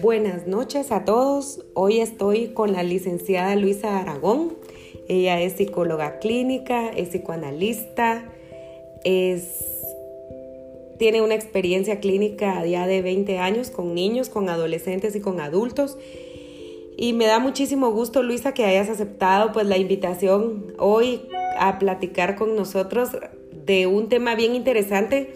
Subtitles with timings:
[0.00, 1.60] Buenas noches a todos.
[1.74, 4.56] Hoy estoy con la licenciada Luisa Aragón.
[5.08, 8.32] Ella es psicóloga clínica, es psicoanalista,
[9.04, 9.84] es,
[10.98, 15.98] tiene una experiencia clínica ya de 20 años con niños, con adolescentes y con adultos.
[16.96, 21.22] Y me da muchísimo gusto, Luisa, que hayas aceptado pues la invitación hoy
[21.58, 23.10] a platicar con nosotros
[23.64, 25.34] de un tema bien interesante,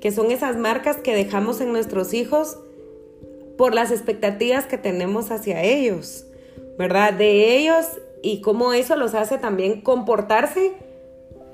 [0.00, 2.58] que son esas marcas que dejamos en nuestros hijos
[3.58, 6.24] por las expectativas que tenemos hacia ellos,
[6.78, 7.12] ¿verdad?
[7.12, 7.86] De ellos
[8.22, 10.72] y cómo eso los hace también comportarse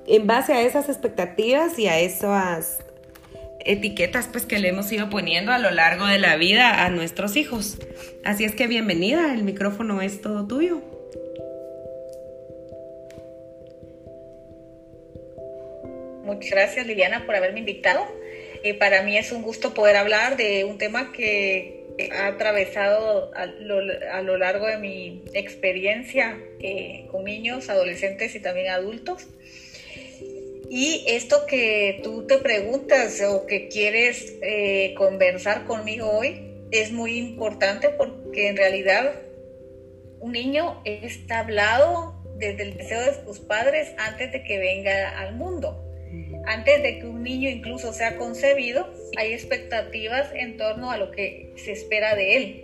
[0.07, 2.79] en base a esas expectativas y a esas
[3.65, 7.37] etiquetas pues que le hemos ido poniendo a lo largo de la vida a nuestros
[7.37, 7.79] hijos.
[8.25, 10.81] Así es que bienvenida, el micrófono es todo tuyo.
[16.27, 18.05] Muchas gracias Liliana por haberme invitado.
[18.65, 23.47] Eh, para mí es un gusto poder hablar de un tema que ha atravesado a
[23.47, 29.29] lo, largo de mi experiencia eh, con niños, adolescentes y también adultos.
[30.69, 37.19] Y esto que tú te preguntas o que quieres eh, conversar conmigo hoy es muy
[37.19, 39.13] importante porque en realidad
[40.19, 45.37] un niño está hablado desde el deseo de sus padres antes de que venga al
[45.37, 45.86] mundo.
[46.47, 51.53] Antes de que un niño incluso sea concebido, hay expectativas en torno a lo que
[51.57, 52.63] se espera de él.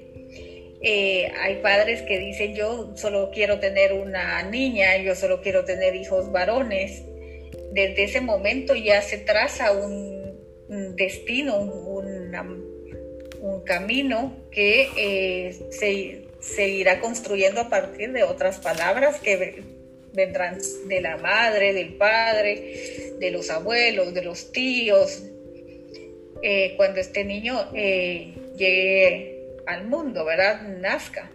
[0.85, 5.97] Eh, hay padres que dicen yo solo quiero tener una niña, yo solo quiero tener
[5.97, 7.03] hijos varones.
[7.73, 10.23] Desde ese momento ya se traza un,
[10.97, 12.03] destino, un,
[13.65, 19.63] camino que eh, se, se irá construyendo a partir de otras palabras que
[20.15, 25.23] vendrán de la madre, del padre, de los abuelos, de los tíos,
[26.43, 30.63] eh, cuando este niño eh, llegue al mundo, ¿verdad?
[30.63, 31.31] Nazca.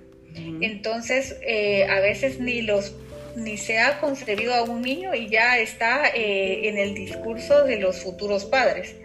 [0.62, 2.94] Entonces, eh, a veces ni los
[3.36, 8.02] ni se ha concebido a un niño y ya está en el discurso de los
[8.04, 8.96] futuros padres.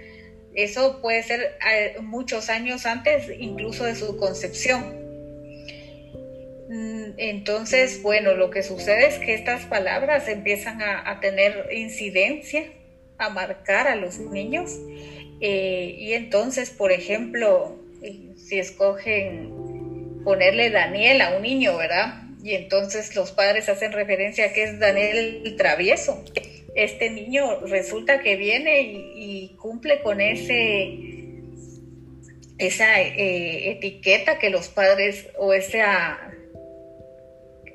[0.55, 1.57] Eso puede ser
[2.01, 5.02] muchos años antes incluso de su concepción.
[6.73, 12.65] Mm, entonces, bueno, lo que sucede es que estas palabras empiezan a, tener incidencia,
[13.19, 14.79] a marcar a los niños.
[15.43, 17.77] Eh, y entonces, por ejemplo,
[18.37, 22.23] si escogen ponerle Daniel a un niño, ¿verdad?
[22.43, 26.25] Y entonces los padres hacen referencia a que es Daniel el travieso.
[26.75, 31.11] Este niño resulta que viene y, cumple con ese
[32.57, 36.33] esa eh, etiqueta que los padres o esa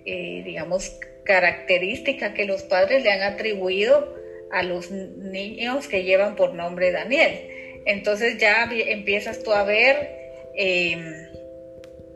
[0.07, 4.15] eh, digamos, característica que los padres le han atribuido
[4.51, 7.81] a los niños que llevan por nombre Daniel.
[7.85, 10.09] Entonces ya empiezas tú a ver
[10.55, 11.27] em,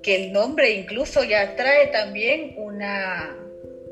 [0.01, 3.37] que el nombre incluso ya trae también una,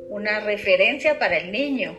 [0.10, 1.98] una referencia para el niño.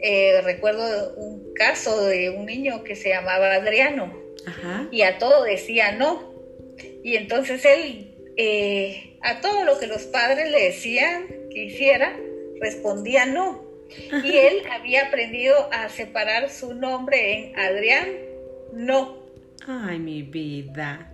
[0.00, 4.20] Eh, recuerdo un caso de un niño que se llamaba Adriano
[4.90, 6.32] y a todo decía no.
[7.04, 12.16] Y entonces él eh, a todo lo que los padres le decían que hiciera,
[12.60, 13.62] respondía no.
[14.24, 18.08] Y él había aprendido a separar su nombre en Adrián,
[18.72, 19.22] no.
[19.66, 21.10] Ay, mi vida.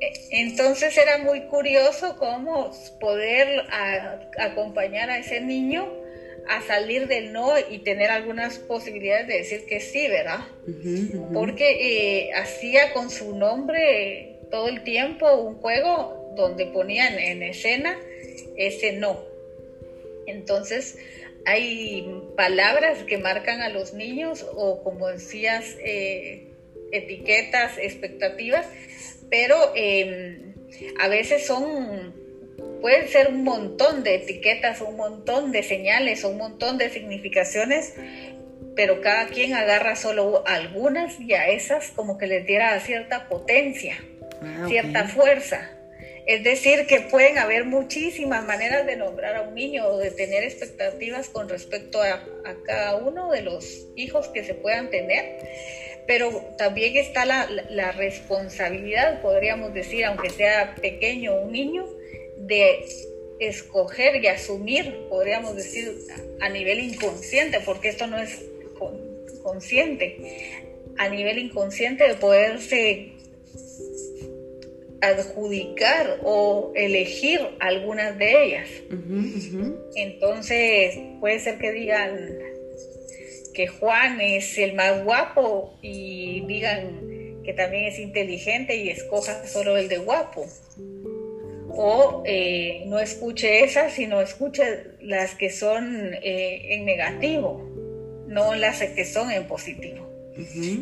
[0.00, 3.64] E, entonces era muy curioso cómo poder
[4.38, 5.92] acompañar a ese niño
[6.48, 10.40] a salir del no y tener algunas posibilidades de decir que sí, ¿verdad?
[11.32, 17.98] Porque eh, hacía con su nombre todo el tiempo un juego donde ponían en escena
[18.56, 19.24] ese no.
[20.26, 20.98] Entonces,
[21.44, 22.06] hay
[22.36, 26.48] palabras que marcan a los niños o como decías, eh,
[26.92, 28.66] etiquetas, expectativas,
[29.30, 30.54] pero em,
[31.00, 32.14] a veces son,
[32.80, 37.94] pueden ser un montón de etiquetas, un montón de señales, un montón de significaciones,
[38.76, 43.96] pero cada quien agarra solo algunas y a esas como que les diera cierta potencia,
[44.42, 45.70] ah, cierta fuerza.
[46.26, 50.44] Es decir, que pueden haber muchísimas maneras de nombrar a un niño o de tener
[50.44, 52.24] expectativas con respecto a,
[52.64, 55.38] cada uno de los hijos que se puedan tener,
[56.06, 61.86] pero también está la, responsabilidad, podríamos decir, aunque sea pequeño un niño,
[62.36, 62.84] de
[63.40, 65.92] escoger y asumir, podríamos decir,
[66.40, 68.44] a nivel inconsciente, porque esto no es
[69.42, 70.18] consciente,
[70.98, 73.11] a nivel inconsciente de poderse
[75.02, 78.68] adjudicar o elegir algunas de ellas.
[79.96, 82.16] Entonces, puede ser que digan,
[83.52, 89.76] que Juan es el más guapo y digan que también es inteligente y escoja solo
[89.76, 90.46] el de guapo.
[91.74, 94.62] O eh, no escuche esas, sino escuche
[95.00, 97.68] las que son eh, en negativo,
[98.26, 100.08] no las que son en positivo.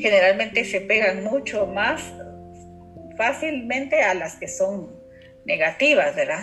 [0.00, 2.02] Generalmente se pegan mucho más
[3.20, 4.98] fácilmente a las que son
[5.44, 6.42] negativas, ¿verdad?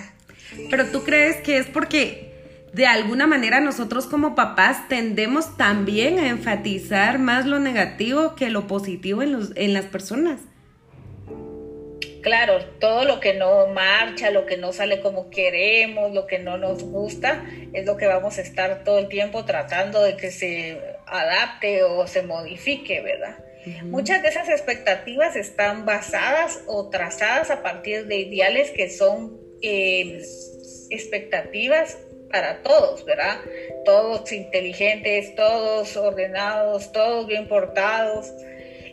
[0.70, 2.32] Pero tú crees que es porque
[2.72, 8.68] de alguna manera nosotros como papás tendemos también a enfatizar más lo negativo que lo
[8.68, 10.40] positivo en, los, en las personas.
[12.22, 16.60] Claro, todo lo que no marcha, lo que no sale como queremos, lo que no
[16.60, 17.44] nos gusta,
[17.74, 22.06] es lo que vamos a estar todo el tiempo tratando de que se adapte o
[22.06, 23.47] se modifique, ¿verdad?
[23.84, 30.22] Muchas de esas expectativas están basadas o trazadas a partir de ideales que son eh,
[30.90, 31.98] expectativas
[32.30, 33.40] para todos, ¿verdad?
[33.86, 38.32] Todos inteligentes, todos ordenados, todos bien portados.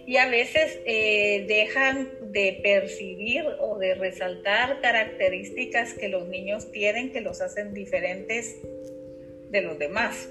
[0.07, 7.11] Y a veces eh, dejan de percibir o de resaltar características que los niños tienen
[7.11, 8.57] que los hacen diferentes
[9.51, 10.29] de los demás.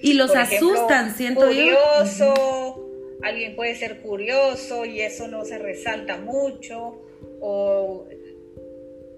[0.00, 2.91] Y los asustan, siento curioso,
[3.22, 7.02] alguien puede ser curioso y eso no se resalta mucho,
[7.40, 8.06] o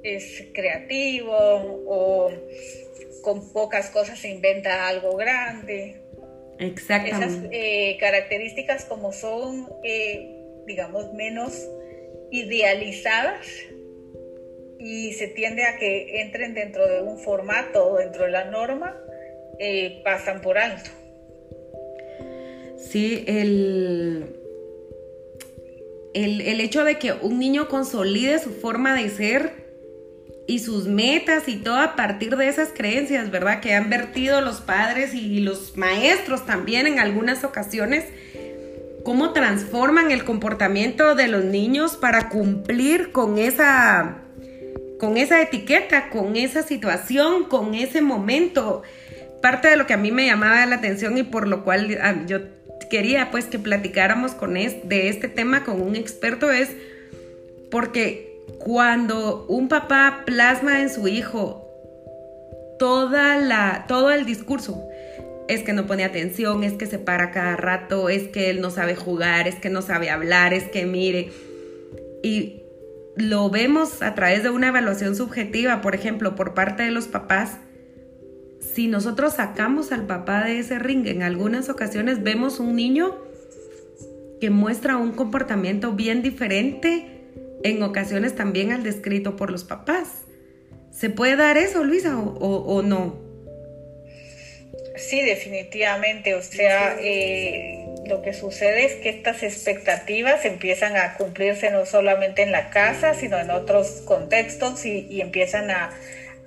[0.03, 2.31] es creativo, o
[3.23, 5.97] con pocas cosas se inventa algo grande.
[6.59, 7.27] Exactamente.
[7.27, 10.31] Esas eh, características como son, eh,
[10.67, 11.69] digamos, menos
[12.31, 13.47] idealizadas
[14.79, 19.01] y se tiende a que entren dentro de un formato o dentro de la norma,
[19.59, 20.91] eh, pasan por alto.
[22.91, 24.25] Sí, el,
[26.15, 29.65] el, el hecho de que un niño consolide su forma de ser
[30.47, 33.61] y sus metas y todo a partir de esas creencias, ¿verdad?
[33.61, 38.05] Que han vertido los padres y los maestros también en algunas ocasiones,
[39.05, 44.19] cómo transforman el comportamiento de los niños para cumplir con esa,
[44.99, 48.83] con esa etiqueta, con esa situación, con ese momento.
[49.41, 52.15] Parte de lo que a mí me llamaba la atención y por lo cual ah,
[52.27, 52.41] yo
[52.91, 56.71] quería pues que platicáramos con de este tema con un experto es
[57.71, 61.65] porque cuando un papá plasma en su hijo
[62.79, 64.87] toda la, todo el discurso,
[65.49, 68.71] es que no pone atención, es que se para cada rato, es que él no
[68.71, 71.31] sabe jugar, es que no sabe hablar, es que mire.
[72.23, 72.63] Y
[73.17, 77.59] lo vemos a través de una evaluación subjetiva, por ejemplo, por parte de los papás.
[78.75, 83.17] Si nosotros sacamos al papá de ese ring, en algunas ocasiones vemos un niño
[84.41, 87.07] que muestra un comportamiento bien diferente
[87.63, 90.09] en ocasiones también al descrito por los papás.
[90.91, 93.17] ¿Se puede dar eso, Luisa, o, no?
[94.97, 96.35] Sí, definitivamente.
[96.35, 102.43] O sea, eh, lo que sucede es que estas expectativas empiezan a cumplirse no solamente
[102.43, 105.91] en la casa, sino en otros contextos y, empiezan a,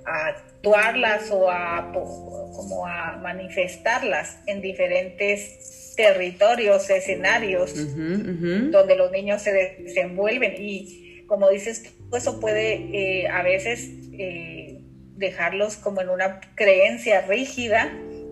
[0.07, 10.55] actuarlas o a, como a manifestarlas en diferentes territorios, escenarios, donde los niños se desenvuelven.
[10.57, 14.79] Y como dices, eso puede eh, a veces eh,
[15.15, 17.91] dejarlos como en una creencia rígida,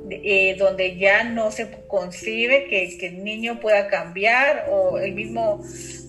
[0.10, 5.64] eh, donde ya no se concibe que, el niño pueda cambiar o el mismo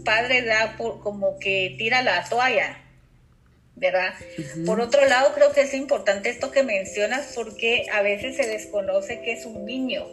[0.05, 2.86] padre da por, como que tira la toalla,
[3.77, 4.15] ¿verdad?
[4.65, 9.21] Por otro lado, creo que es importante esto que mencionas porque a veces se desconoce
[9.23, 10.07] que es un niño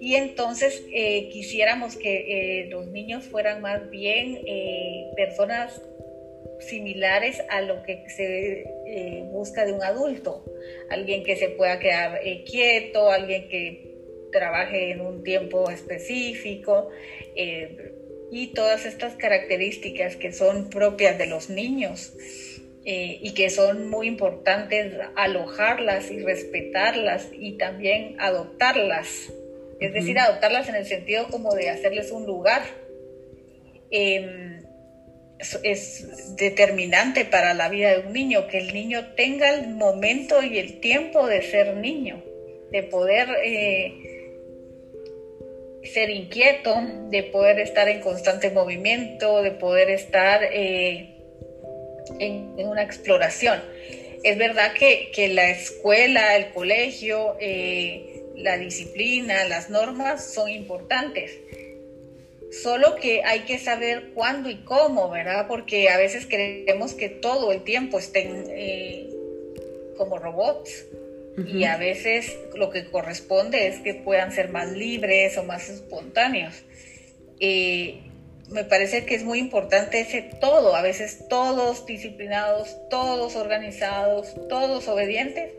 [0.00, 5.80] y entonces eh, quisiéramos que eh, los niños fueran más bien eh, personas
[6.60, 8.64] similares a lo que se
[9.30, 10.44] busca de un adulto,
[10.90, 13.98] alguien que se pueda quedar quieto, alguien que
[14.32, 16.90] trabaje en un tiempo específico
[18.30, 22.12] y todas estas características que son propias de los niños.
[22.84, 29.30] Y que son muy importantes alojarlas y respetarlas y también adoptarlas
[29.80, 32.62] es decir, adoptarlas en el sentido como de hacerles un lugar.
[33.90, 34.62] Em,
[35.62, 40.58] es, determinante para la vida de un niño, que el niño tenga el momento y
[40.58, 42.22] el tiempo de ser niño,
[42.70, 43.94] de poder eh,
[45.82, 46.74] ser inquieto,
[47.08, 51.19] de poder estar en constante movimiento, de poder estar eh,
[52.18, 53.60] en, una exploración.
[54.22, 61.38] Es verdad que, que la escuela, el colegio, eh, la disciplina, las normas son importantes.
[62.50, 65.46] Solo que hay que saber cuándo y cómo, ¿verdad?
[65.46, 69.08] Porque a veces creemos que todo el tiempo estén eh,
[69.96, 70.86] como robots
[71.36, 76.54] Y a veces lo que corresponde es que puedan ser más libres o más espontáneos.
[77.38, 78.00] Eh,
[78.50, 84.88] me parece que es muy importante ese todo, a veces todos disciplinados, todos organizados, todos
[84.88, 85.52] obedientes.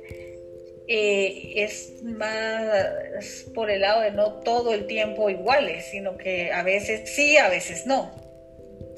[0.88, 6.64] Eh, es más por el lado de no todo el tiempo iguales, sino que a
[6.64, 8.12] veces sí, a veces no.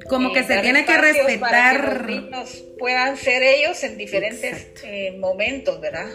[0.10, 2.06] Como que eh, se tiene que respetar.
[2.06, 4.74] que los niños puedan ser ellos en diferentes
[5.20, 6.10] momentos, ¿verdad?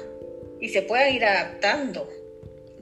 [0.60, 2.08] y se pueda ir adaptando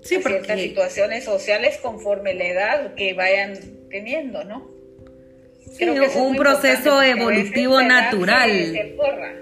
[0.02, 3.58] sí, a ciertas situaciones sociales conforme la edad que vayan
[3.90, 4.75] teniendo, ¿no?
[5.78, 5.85] Sí,
[6.18, 8.50] un proceso evolutivo natural.
[8.50, 9.35] Se, borra.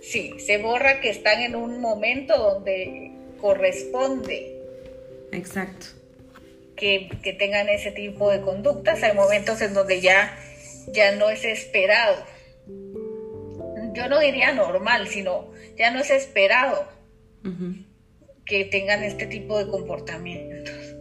[0.00, 4.56] Sí, se borra que están en un momento donde corresponde.
[5.32, 5.86] Exacto.
[6.76, 9.02] Que, que, tengan ese tipo de conductas.
[9.02, 10.36] Hay momentos en donde ya,
[10.88, 12.16] ya no es esperado.
[13.94, 16.88] Yo no diría normal, sino ya no es esperado
[18.44, 20.94] que tengan este tipo de comportamientos.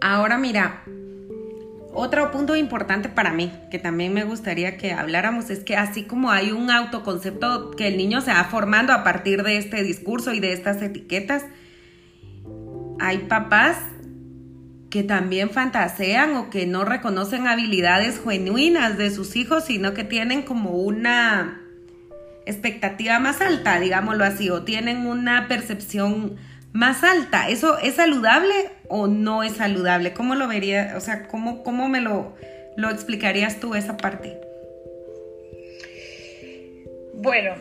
[0.00, 0.84] Ahora mira,
[1.96, 6.30] otro punto importante para mí, que también me gustaría que habláramos, es que así como
[6.30, 10.40] hay un autoconcepto que el niño se va formando a partir de este discurso y
[10.40, 11.44] de estas etiquetas,
[13.00, 13.78] hay papás
[14.90, 20.42] que también fantasean o que no reconocen habilidades genuinas de sus hijos, sino que tienen
[20.42, 21.62] como una
[22.46, 26.36] expectativa más alta, digámoslo así, o tienen una percepción
[26.76, 27.48] más alta.
[27.48, 28.54] ¿Eso es saludable
[28.88, 30.12] o no es saludable?
[30.12, 30.94] ¿Cómo lo vería?
[30.96, 32.34] O sea, ¿cómo, cómo me lo,
[32.76, 34.38] lo explicarías tú esa parte?
[37.14, 37.54] Bueno,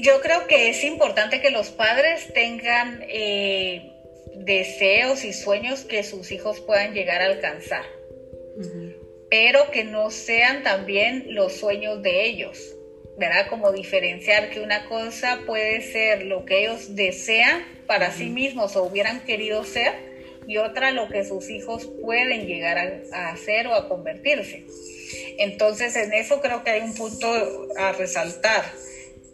[0.00, 3.92] yo creo que es importante que los padres tengan eh,
[4.36, 7.84] deseos y sueños que sus hijos puedan llegar a alcanzar
[9.30, 12.58] pero que no sean también los sueños de ellos,
[13.20, 13.48] ¿verdad?
[13.48, 18.82] Como diferenciar que una cosa puede ser lo que ellos desean para sí mismos o
[18.82, 19.92] hubieran querido ser
[20.46, 22.78] y otra lo que sus hijos pueden llegar
[23.12, 24.64] a, hacer o a convertirse.
[25.38, 27.28] Entonces, en eso creo que hay un punto
[27.76, 28.64] a resaltar,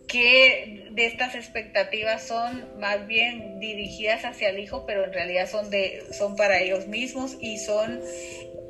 [0.09, 5.71] que de estas expectativas son más bien dirigidas hacia el hijo, pero en realidad son,
[5.71, 8.01] de, son para ellos mismos y son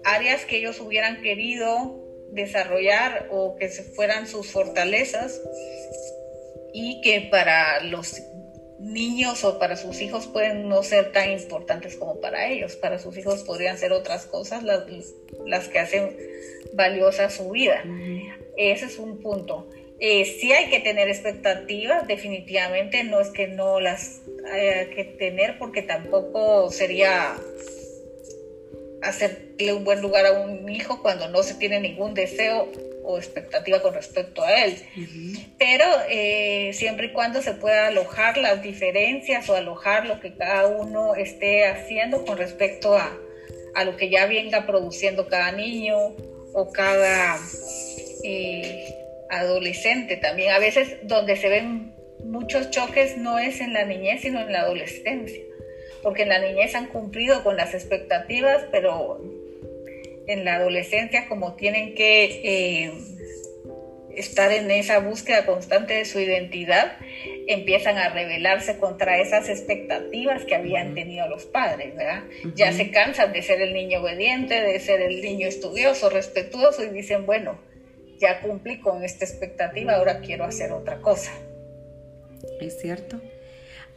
[0.04, 2.05] áreas que ellos hubieran querido
[2.36, 5.40] desarrollar o que se fueran sus fortalezas
[6.72, 8.22] y que para los
[8.78, 12.76] niños o para sus hijos pueden no ser tan importantes como para ellos.
[12.76, 14.84] Para sus hijos podrían ser otras cosas las,
[15.46, 16.16] las que hacen
[16.74, 17.82] valiosa su vida.
[18.56, 19.68] Ese es un punto.
[19.98, 24.20] Eh, sí hay que tener expectativas, definitivamente, no es que no las
[24.52, 27.34] haya que tener porque tampoco sería
[29.08, 32.70] hacerle un buen lugar a un hijo cuando no se tiene ningún deseo
[33.04, 34.76] o expectativa con respecto a él.
[35.58, 40.66] Pero eh, siempre y cuando se pueda alojar las diferencias o alojar lo que cada
[40.66, 43.16] uno esté haciendo con respecto a,
[43.75, 45.96] a lo que ya venga produciendo cada niño
[46.52, 47.38] o cada
[48.25, 48.92] eh,
[49.30, 50.52] adolescente también.
[50.52, 51.94] A veces donde se ven
[52.25, 55.45] muchos choques no es en la niñez, sino en la adolescencia
[56.06, 59.20] porque en la niñez han cumplido con las expectativas, pero
[60.28, 62.92] en la adolescencia como tienen que eh,
[64.14, 66.92] estar en esa búsqueda constante de su identidad,
[67.48, 72.22] empiezan a rebelarse contra esas expectativas que habían tenido los padres, ¿verdad?
[72.54, 76.90] Ya se cansan de ser el niño obediente, de ser el niño estudioso, respetuoso y
[76.90, 77.58] dicen, bueno,
[78.20, 81.32] ya cumplí con esta expectativa, ahora quiero hacer otra cosa.
[82.60, 83.20] Es cierto.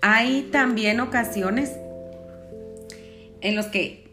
[0.01, 1.78] Hay también ocasiones
[3.41, 4.10] en los que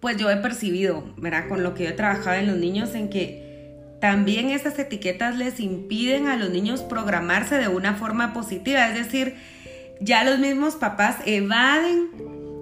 [0.00, 1.48] pues yo he percibido, ¿verdad?
[1.48, 3.46] Con lo que yo he trabajado en los niños, en que
[4.00, 8.88] también esas etiquetas les impiden a los niños programarse de una forma positiva.
[8.88, 9.34] Es decir,
[10.00, 12.10] ya los mismos papás evaden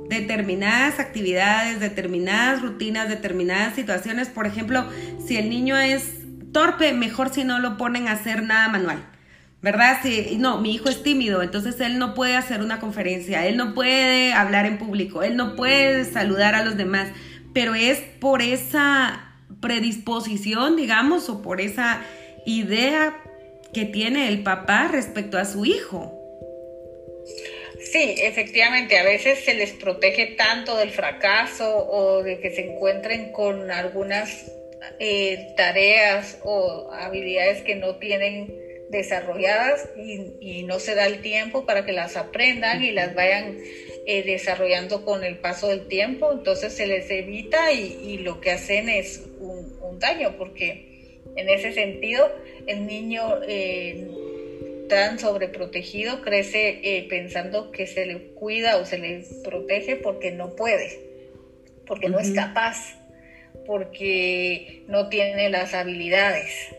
[0.08, 4.28] determinadas actividades, determinadas rutinas, determinadas situaciones.
[4.28, 4.88] Por ejemplo,
[5.26, 6.14] si el niño es
[6.52, 9.04] torpe, mejor si no lo ponen a hacer nada manual.
[9.64, 10.00] ¿Verdad?
[10.02, 13.72] Si, no, mi hijo es tímido, entonces él no puede hacer una conferencia, él no
[13.72, 17.08] puede hablar en público, él no puede saludar a los demás,
[17.54, 22.04] pero es por esa predisposición, digamos, o por esa
[22.44, 23.16] idea
[23.72, 26.12] que tiene el papá respecto a su hijo.
[27.90, 33.32] Sí, efectivamente, a veces se les protege tanto del fracaso o de que se encuentren
[33.32, 34.52] con algunas
[35.00, 41.84] eh, tareas o habilidades que no tienen desarrolladas y, no se da el tiempo para
[41.84, 43.58] que las aprendan y las vayan
[44.06, 48.88] eh, desarrollando con el paso del tiempo, entonces se les evita y, lo que hacen
[48.88, 52.28] es un, daño, porque en ese sentido
[52.66, 54.08] el niño eh,
[54.88, 60.56] tan sobreprotegido crece eh, pensando que se le cuida o se le protege porque no
[60.56, 60.98] puede,
[61.86, 62.98] porque no es capaz,
[63.66, 66.74] porque no tiene las habilidades.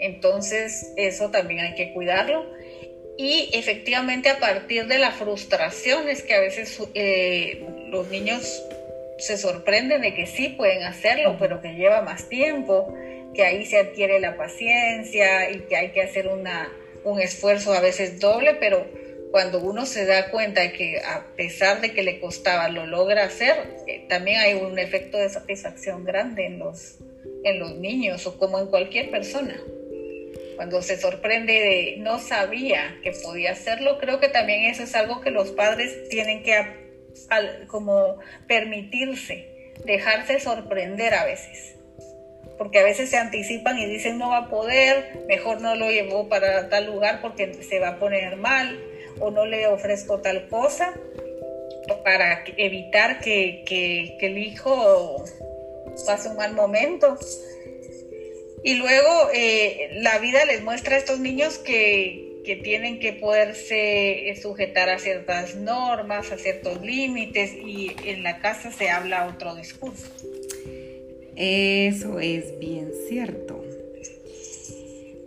[0.00, 2.44] Entonces eso también hay que cuidarlo.
[3.16, 8.64] Y efectivamente a partir de la frustración es que a veces eh, los niños
[9.18, 12.94] se sorprenden de que sí pueden hacerlo, pero que lleva más tiempo,
[13.34, 16.72] que ahí se adquiere la paciencia y que hay que hacer una,
[17.04, 18.86] un esfuerzo a veces doble, pero
[19.30, 23.24] cuando uno se da cuenta de que a pesar de que le costaba, lo logra
[23.24, 23.54] hacer,
[23.86, 26.96] eh, también hay un efecto de satisfacción grande en los,
[27.44, 29.62] en los niños o como en cualquier persona
[30.60, 35.22] cuando se sorprende de no sabía que podía hacerlo, creo que también eso es algo
[35.22, 36.52] que los padres tienen que
[37.66, 41.76] como permitirse, dejarse sorprender a veces.
[42.58, 46.28] Porque a veces se anticipan y dicen no va a poder, mejor no lo llevo
[46.28, 48.78] para tal lugar porque se va a poner mal
[49.18, 50.92] o no le ofrezco tal cosa
[52.04, 55.24] para evitar que, que el hijo
[56.04, 57.16] pase un mal momento.
[58.62, 62.28] Y luego eh, la vida les muestra a estos niños que,
[62.64, 68.72] tienen que poderse eh, sujetar a ciertas normas, a ciertos límites y en la casa
[68.72, 70.08] se habla otro discurso.
[71.36, 73.64] Eso es bien cierto.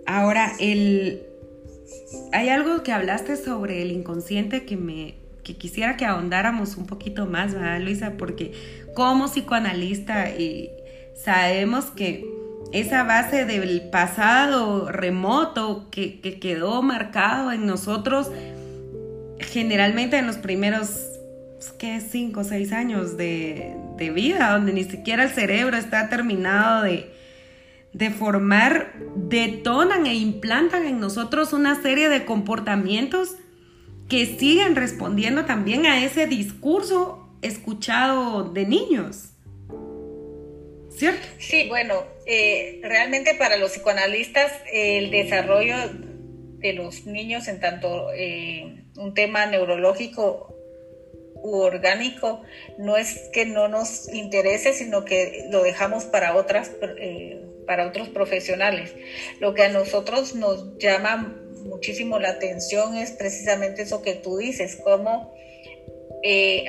[0.05, 1.23] Ahora, el,
[2.33, 7.25] hay algo que hablaste sobre el inconsciente que me que quisiera que ahondáramos un poquito
[7.25, 8.13] más, ¿verdad, Luisa?
[8.17, 8.51] Porque
[8.95, 10.69] como psicoanalista y
[11.15, 12.25] sabemos que
[12.73, 18.31] esa base del pasado remoto que, quedó marcado en nosotros
[19.39, 20.89] generalmente en los primeros,
[21.77, 22.01] ¿qué?
[22.01, 23.77] Cinco o seis años de,
[24.13, 27.13] vida, donde ni siquiera el cerebro está terminado de,
[27.93, 33.35] de formar, detonan e implantan en nosotros una serie de comportamientos
[34.09, 39.32] que siguen respondiendo también a ese discurso escuchado de niños.
[40.95, 41.27] ¿Cierto?
[41.39, 45.75] Sí, bueno, eh, realmente para los psicoanalistas el desarrollo
[46.59, 50.55] de los niños en tanto eh, un tema neurológico
[51.35, 52.41] u orgánico
[52.77, 58.09] no es que no nos interese, sino que lo dejamos para otras eh, para otros
[58.09, 58.95] profesionales.
[59.39, 64.77] Lo que a nosotros nos llama muchísimo la atención es precisamente eso que tú dices,
[64.77, 65.33] como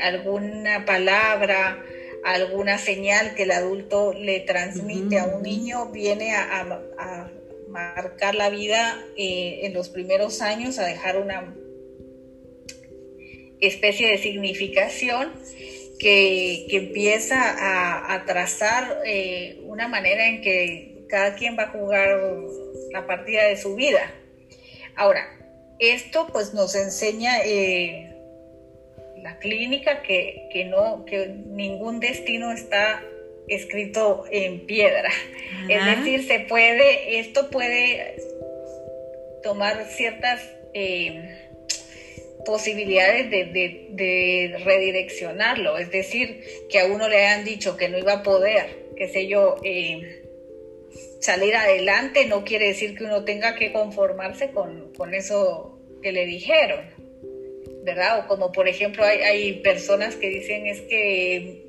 [0.03, 1.85] alguna palabra,
[2.25, 7.31] alguna señal que el adulto le transmite a un niño viene a,
[7.69, 11.57] marcar la vida eh, en los primeros años, a dejar una
[13.61, 15.33] especie de significación
[15.99, 22.21] que, empieza a, trazar eh, una manera en que cada quien va a jugar
[22.93, 24.13] la partida de su vida.
[24.97, 25.27] Ahora,
[25.81, 28.14] esto pues nos enseña eh,
[29.25, 33.03] la clínica que, no, que ningún destino está
[33.49, 35.09] escrito en piedra.
[35.67, 38.17] Es decir, se puede, esto puede
[39.43, 40.43] tomar ciertas
[40.75, 41.49] eh,
[42.45, 45.79] posibilidades de, redireccionarlo.
[45.79, 49.27] Es decir, que a uno le han dicho que no iba a poder, qué sé
[49.27, 50.23] yo, eh,
[51.23, 56.27] salir adelante, no quiere decir que uno tenga que conformarse con, con eso que le
[56.27, 56.94] dijeron.
[57.85, 58.21] ¿Verdad?
[58.21, 61.65] O como por ejemplo hay, personas que dicen es que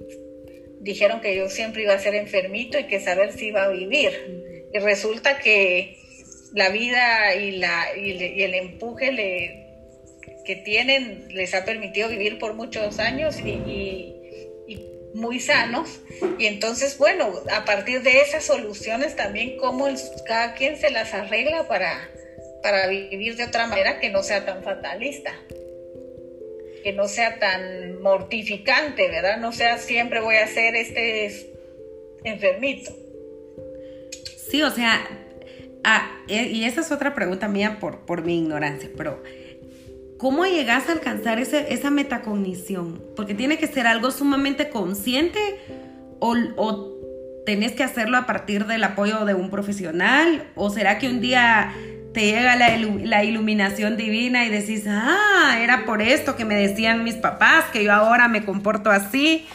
[0.80, 4.12] dijeron que yo siempre iba a ser enfermito y que saber si iba a vivir.
[4.74, 5.98] Y resulta que
[6.54, 9.66] la vida y, la, y, el empuje
[10.46, 14.14] que tienen les ha permitido vivir por muchos años y,
[15.14, 16.02] muy sanos.
[16.38, 19.88] Y entonces, bueno, a partir de esas soluciones también, cómo
[20.28, 22.10] cada quien se las arregla para,
[22.62, 25.34] para vivir de otra manera que no sea tan fatalista
[26.86, 29.40] que no sea tan mortificante, ¿verdad?
[29.40, 31.52] No sea siempre voy a ser este
[32.24, 32.92] enfermito.
[34.52, 35.02] Sí, o sea,
[36.28, 39.24] e, y esa es otra pregunta mía por, por mi ignorancia, pero
[40.20, 43.04] ¿cómo llegas a alcanzar ese, esa metacognición?
[43.16, 45.40] Porque tiene que ser algo sumamente consciente
[46.20, 47.00] o, o
[47.48, 51.74] tenés que hacerlo a partir del apoyo de un profesional o será que un día
[52.16, 57.16] te llega la, iluminación divina y decís, ah, era por esto que me decían mis
[57.16, 59.46] papás, que yo ahora me comporto así.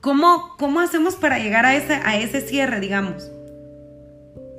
[0.00, 3.30] ¿Cómo, cómo hacemos para llegar a ese, a ese cierre, digamos?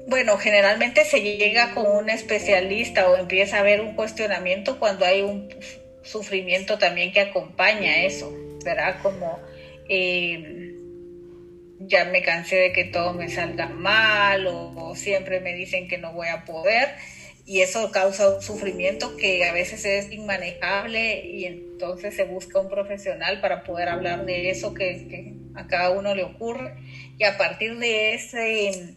[0.07, 5.23] Bueno, generalmente se llega con un especialista o empieza a haber un cuestionamiento cuando hay
[5.23, 5.49] un
[6.03, 8.31] sufrimiento también que acompaña eso,
[8.63, 8.97] ¿verdad?
[9.01, 9.39] Como
[9.89, 10.75] eh,
[11.79, 16.13] ya me cansé de que todo me salga mal o siempre me dicen que no
[16.13, 16.89] voy a poder
[17.45, 22.69] y eso causa un sufrimiento que a veces es inmanejable y entonces se busca un
[22.69, 26.75] profesional para poder hablar de eso que, a cada uno le ocurre
[27.17, 28.95] y a partir de ese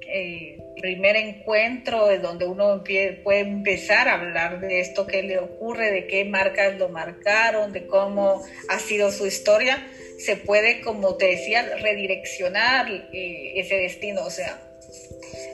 [0.00, 5.90] eh, primer encuentro es donde uno puede empezar a hablar de esto que le ocurre,
[5.90, 9.86] de qué marcas lo marcaron, de cómo ha sido su historia,
[10.18, 14.24] se puede, como te decía, redireccionar eh, ese destino.
[14.24, 14.60] O sea,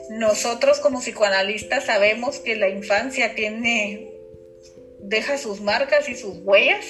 [0.09, 4.09] nosotros como psicoanalistas sabemos que la infancia tiene,
[4.99, 6.85] deja sus marcas y sus huellas,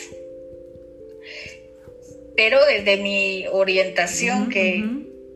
[2.35, 4.83] pero desde mi orientación, que,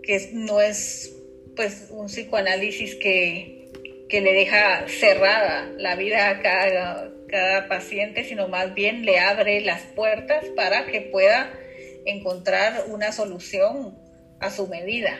[0.01, 1.13] que, no es
[1.55, 3.69] pues un psicoanálisis que,
[4.07, 9.59] que le deja cerrada la vida a cada, cada paciente, sino más bien le abre
[9.61, 11.53] las puertas para que pueda
[12.05, 13.97] encontrar una solución
[14.39, 15.19] a su medida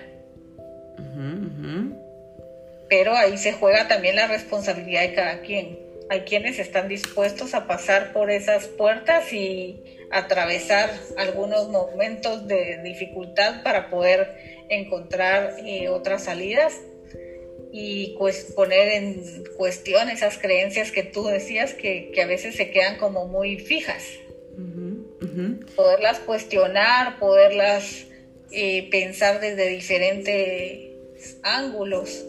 [2.89, 5.80] pero ahí se juega también la responsabilidad de cada quien.
[6.10, 13.63] Hay quienes están dispuestos a pasar por esas puertas y atravesar algunos momentos de dificultad
[13.63, 16.80] para poder encontrar eh, otras salidas
[17.71, 22.97] y pues poner en cuestión esas creencias que tú decías que, a veces se quedan
[22.97, 24.04] como muy fijas.
[25.76, 28.06] Poderlas cuestionar, poderlas
[28.52, 30.92] eh, pensar desde diferentes
[31.43, 32.25] ángulos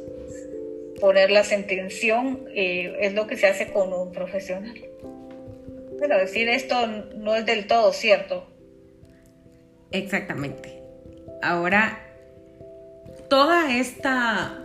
[1.00, 4.74] ponerlas en tensión eh, es lo que se hace con un profesional.
[5.98, 8.46] Pero decir esto no es del todo cierto.
[9.90, 10.82] Exactamente.
[11.42, 12.00] Ahora,
[13.28, 14.64] toda esta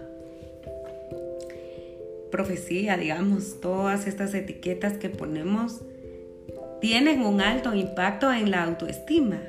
[2.31, 5.81] profecía, digamos, todas estas etiquetas que ponemos,
[6.79, 9.41] tienen un alto impacto en la autoestima,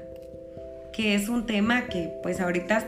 [0.92, 2.84] que es un tema que pues ahorita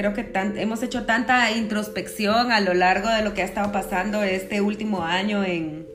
[0.00, 4.22] creo que hemos hecho tanta introspección a lo largo de lo que ha estado pasando
[4.22, 5.86] este último año en,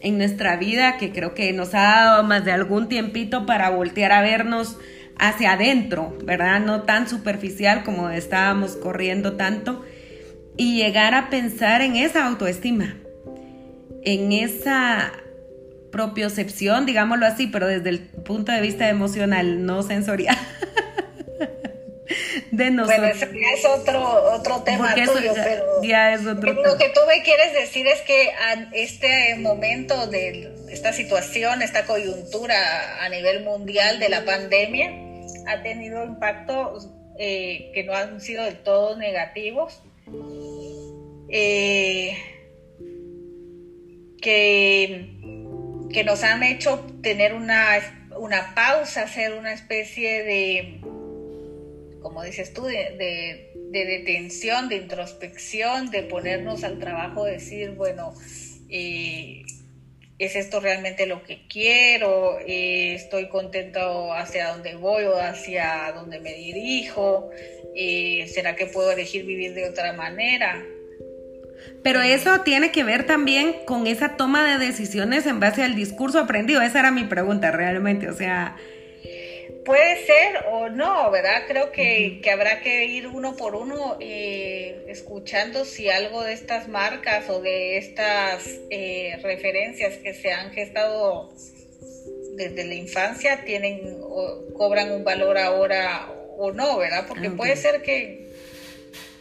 [0.00, 4.12] en nuestra vida, que creo que nos ha dado más de algún tiempito para voltear
[4.12, 4.76] a vernos
[5.18, 6.60] hacia adentro, ¿verdad?
[6.60, 9.82] No tan superficial como estábamos corriendo tanto,
[10.58, 12.96] y llegar a pensar en esa autoestima,
[14.04, 15.10] en esa
[15.90, 20.36] propiocepción, digámoslo así, pero desde el punto de vista emocional, no sensorial.
[22.58, 22.98] de nosotros.
[22.98, 27.00] Bueno, eso ya es otro, otro tema tuyo, pero ya es otro lo que tú
[27.06, 28.30] me quieres decir es que
[28.72, 34.90] este momento de esta situación, esta coyuntura a nivel mundial de la pandemia,
[35.46, 39.82] ha tenido impactos eh, que no han sido del todo negativos.
[41.30, 42.16] Eh,
[44.20, 45.14] que,
[45.92, 47.66] que nos han hecho tener una,
[48.18, 50.80] una pausa, hacer una especie de
[52.08, 58.14] como dices tú, de, detención, de introspección, de ponernos al trabajo, de decir, bueno,
[58.70, 59.42] eh,
[60.18, 62.38] ¿es esto realmente lo que quiero?
[62.40, 67.28] Eh, ¿Estoy contento hacia dónde voy o hacia dónde me dirijo?
[67.76, 70.64] Eh, ¿Será que puedo elegir vivir de otra manera?
[71.82, 76.20] Pero eso tiene que ver también con esa toma de decisiones en base al discurso
[76.20, 76.62] aprendido.
[76.62, 78.08] Esa era mi pregunta realmente.
[78.08, 78.56] O sea,
[79.68, 81.42] puede ser o no, ¿verdad?
[81.46, 87.28] Creo que, habrá que ir uno por uno eh, escuchando si algo de estas marcas
[87.28, 91.34] o de estas eh, referencias que se han gestado
[92.36, 97.04] desde la infancia tienen o cobran un valor ahora o no, ¿verdad?
[97.06, 98.30] Porque puede ser que,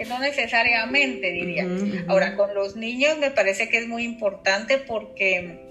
[0.07, 1.67] no necesariamente, diría.
[2.07, 5.67] Ahora, con los niños me parece que es muy importante porque...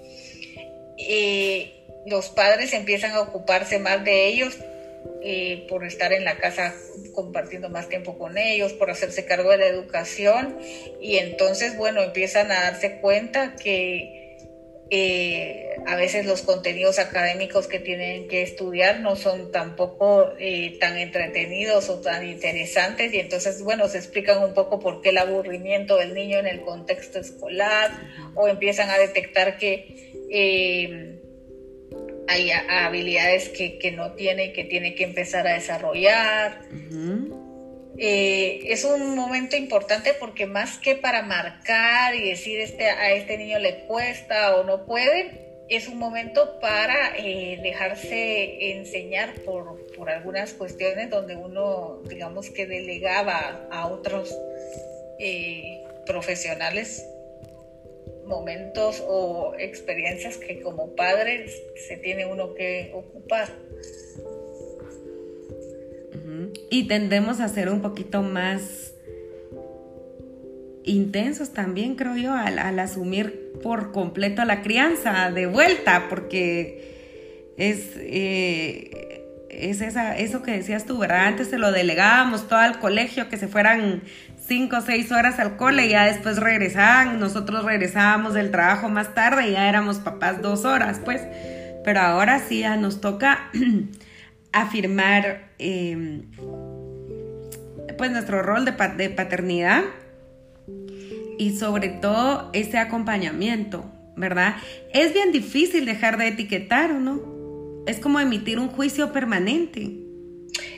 [0.99, 1.76] Eh,
[2.07, 4.57] los padres empiezan a ocuparse más de ellos
[5.23, 6.73] eh, por estar en la casa
[7.13, 10.57] compartiendo más tiempo con ellos, por hacerse cargo de la educación.
[11.01, 14.37] Y entonces, bueno, empiezan a darse cuenta que
[14.89, 20.97] eh, a veces los contenidos académicos que tienen que estudiar no son tampoco eh, tan
[20.97, 23.13] entretenidos o tan interesantes.
[23.13, 26.61] Y entonces, bueno, se explican un poco por qué el aburrimiento del niño en el
[26.61, 27.91] contexto escolar
[28.35, 31.16] o empiezan a detectar que
[32.27, 36.61] hay habilidades que, no tiene y que tiene que empezar a desarrollar.
[37.97, 43.37] Eh, es un momento importante porque más que para marcar y decir este, a este
[43.37, 50.53] niño le cuesta o no puede, es un momento para eh, dejarse enseñar por, algunas
[50.53, 54.37] cuestiones donde uno, digamos que delegaba a otros
[55.19, 57.09] eh, profesionales
[58.27, 61.47] momentos o experiencias que como padre
[61.87, 63.47] se tiene uno que ocupar.
[66.69, 68.93] Y tendemos a ser un poquito más
[70.83, 79.25] intensos también, creo yo, al, asumir por completo la crianza de vuelta, porque es, eh,
[79.49, 81.27] es esa, eso que decías tú, ¿verdad?
[81.27, 84.03] Antes se lo delegábamos todo al colegio, que se fueran
[84.47, 89.13] cinco o seis horas al cole y ya después regresaban, nosotros regresábamos del trabajo más
[89.13, 91.21] tarde y ya éramos papás dos horas, pues,
[91.83, 93.51] pero ahora sí ya nos toca
[94.53, 96.23] afirmar em,
[97.97, 99.83] pues nuestro rol de, de paternidad
[101.37, 104.55] y sobre todo ese acompañamiento, ¿verdad?
[104.93, 107.21] Es bien difícil dejar de etiquetar, ¿o no?
[107.85, 110.06] Es como emitir un juicio permanente.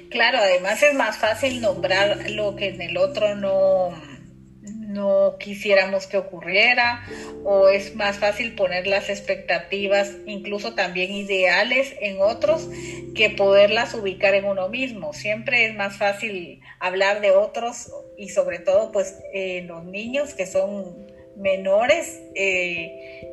[0.09, 3.91] Claro, además es más fácil nombrar lo que en el otro no,
[4.61, 7.03] no quisiéramos que ocurriera
[7.43, 12.67] o es más fácil poner las expectativas, incluso también ideales en otros,
[13.13, 15.13] que poderlas ubicar en uno mismo.
[15.13, 20.47] Siempre es más fácil hablar de otros y sobre todo pues eh, los niños que
[20.47, 22.19] son menores.
[22.33, 23.27] Eh,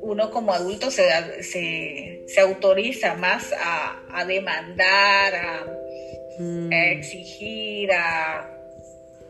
[0.00, 5.66] uno como adulto se, se, autoriza más a, demandar, a,
[6.38, 6.72] mm.
[6.72, 8.50] a exigir, a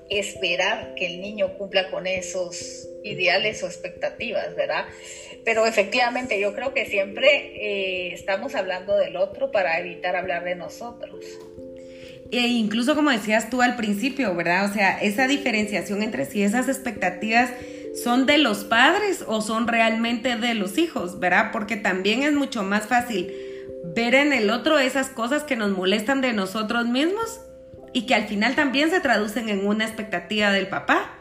[0.09, 4.85] esperar que el niño cumpla con esos ideales o expectativas, ¿verdad?
[5.45, 10.57] Pero efectivamente yo creo que siempre eh, estamos hablando del otro para evitar hablar de
[10.57, 11.25] nosotros.
[12.33, 14.69] E incluso como decías tú al principio, ¿verdad?
[14.69, 17.51] O sea, esa diferenciación entre si esas expectativas
[18.03, 21.51] son de los padres o son realmente de los hijos, ¿verdad?
[21.53, 23.33] Porque también es mucho más fácil
[23.97, 27.41] ver en el otro esas cosas que nos molestan de nosotros mismos
[27.95, 31.19] y que al final también se traducen en una expectativa del papá.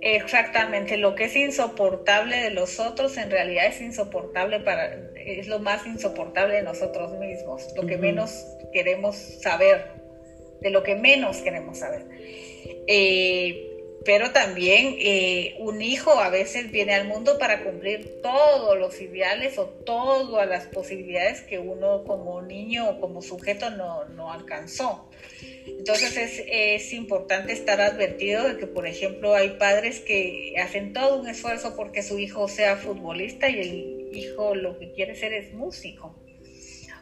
[0.00, 5.60] Exactamente, lo que es insoportable de los otros en realidad es insoportable para, es lo
[5.60, 9.92] más insoportable de nosotros mismos, lo que menos queremos saber,
[10.60, 12.06] de lo que menos queremos saber.
[12.88, 13.75] Eh,
[14.06, 19.58] pero también eh, un hijo a veces viene al mundo para cumplir todos los ideales
[19.58, 25.10] o todas las posibilidades que uno como niño o como sujeto no, alcanzó.
[25.66, 31.20] Entonces es, es, importante estar advertido de que, por ejemplo, hay padres que hacen todo
[31.20, 35.52] un esfuerzo porque su hijo sea futbolista y el hijo lo que quiere ser es
[35.52, 36.14] músico.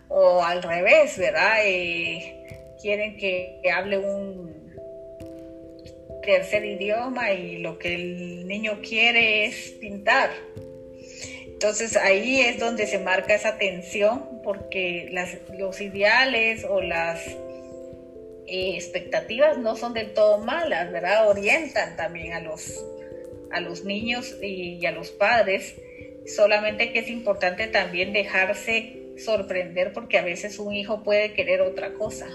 [0.09, 1.59] O al revés, ¿verdad?
[1.65, 2.47] Eh,
[2.81, 4.54] quieren que hable un
[6.25, 10.31] tercer idioma y lo que el niño quiere es pintar.
[11.47, 15.09] Entonces ahí es donde se marca esa tensión porque
[15.59, 17.27] los ideales o las
[18.47, 21.29] eh, expectativas no son del todo malas, ¿verdad?
[21.29, 22.85] Orientan también a los,
[23.51, 25.77] a los niños y a los padres,
[26.27, 31.95] solamente que es importante también dejarse sorprender porque a veces un hijo puede querer otra
[31.95, 32.29] cosa,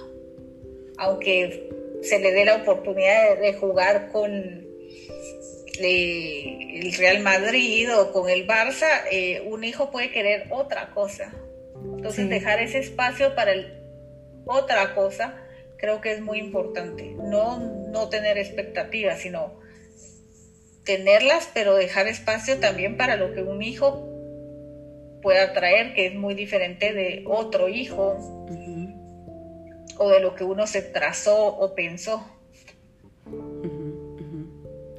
[0.98, 1.70] aunque
[2.02, 4.32] se le dé la oportunidad de, jugar con
[5.80, 11.34] eh, el Real Madrid o con el Barça, eh, un hijo puede querer otra cosa.
[11.96, 13.74] Entonces dejar ese espacio para el,
[14.46, 15.46] otra cosa
[15.78, 17.16] creo que es muy importante.
[17.18, 19.60] No, no tener expectativas, sino
[20.84, 24.06] tenerlas, pero dejar espacio también para lo que un hijo
[25.22, 28.46] pueda traer, que es muy diferente de otro hijo
[30.00, 32.26] o de lo que uno se trazó o pensó.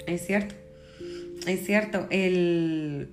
[0.06, 0.54] Es cierto,
[1.46, 2.06] es cierto.
[2.10, 3.10] El,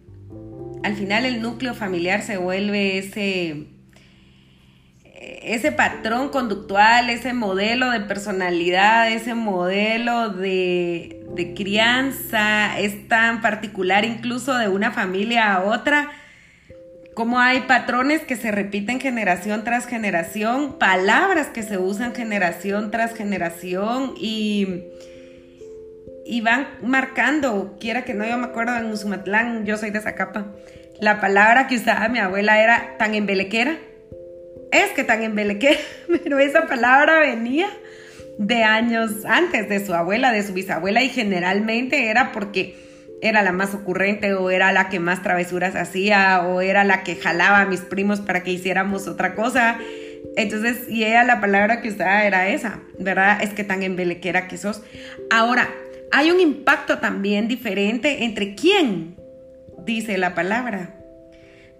[0.83, 3.67] al final el núcleo familiar se vuelve ese,
[5.15, 14.03] ese patrón conductual, ese modelo de personalidad, ese modelo de, de crianza, es tan particular
[14.03, 16.11] incluso de una familia a otra
[17.17, 23.15] cómo hay patrones que se repiten generación tras generación, palabras que se usan generación tras
[23.15, 24.83] generación y,
[26.27, 30.53] y van marcando, quiera que no, yo me acuerdo en Usumatlán, yo soy de Zacapa,
[30.99, 33.79] la palabra que usaba mi abuela era tan embelequera,
[34.71, 35.79] es que tan embelequera,
[36.23, 37.67] pero esa palabra venía
[38.37, 42.86] de años antes de su abuela, de su bisabuela y generalmente era porque
[43.21, 47.15] era la más ocurrente o era la que más travesuras hacía o era la que
[47.15, 49.79] jalaba a mis primos para que hiciéramos otra cosa.
[50.35, 53.41] Entonces, y ella la palabra que usaba era esa, ¿verdad?
[53.41, 54.83] Es que tan embelequera que sos.
[55.31, 55.69] Ahora,
[56.11, 59.15] hay un impacto también diferente entre quién
[59.85, 60.93] dice la palabra.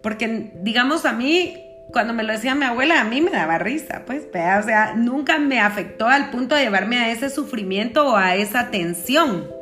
[0.02, 1.56] Porque, digamos, a mí,
[1.92, 5.38] cuando me lo decía mi abuela, a mí me daba risa, pues, o sea, nunca
[5.38, 9.57] me afectó al punto de llevarme a ese sufrimiento o a esa tensión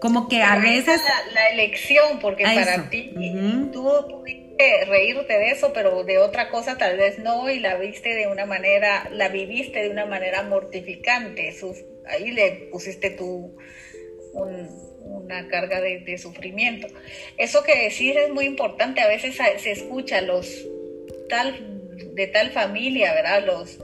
[0.00, 1.00] como que a veces...
[1.32, 3.12] La, elección, porque para ti,
[3.72, 8.14] tú pudiste reírte de eso, pero de otra cosa tal vez no, y la viste
[8.14, 11.54] de una manera, la viviste de una manera mortificante.
[12.06, 13.56] ahí le pusiste tu,
[14.34, 16.88] una carga de, sufrimiento.
[17.36, 20.66] Eso que decís es muy importante, a veces se escucha los
[21.28, 23.44] tal, de tal familia, ¿verdad?
[23.44, 23.78] Los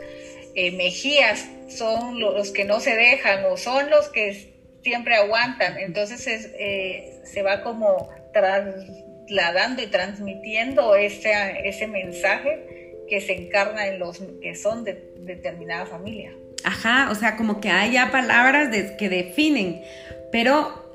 [0.54, 4.49] eh, Mejías son los que no se dejan o son los que
[4.82, 6.26] siempre aguantan, entonces
[6.58, 11.32] eh, se va como trasladando y transmitiendo ese,
[11.64, 16.32] ese mensaje que se encarna en los que son de determinada familia.
[16.64, 19.82] Ajá, o sea, como que hay ya palabras que definen,
[20.30, 20.90] pero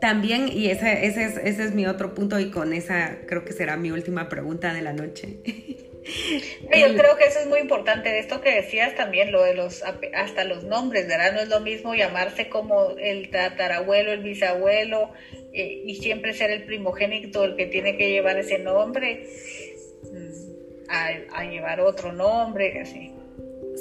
[0.00, 3.52] también, y ese, ese, es, ese es mi otro punto y con esa creo que
[3.52, 5.38] será mi última pregunta de la noche.
[6.04, 9.82] Yo creo que eso es muy importante, de esto que decías también, lo de los,
[9.82, 11.32] hasta los nombres, ¿verdad?
[11.32, 15.12] No es lo mismo llamarse como el tatarabuelo, el bisabuelo,
[15.52, 19.26] eh, y siempre ser el primogénito el que tiene que llevar ese nombre,
[20.12, 23.12] mm, a, a llevar otro nombre, así.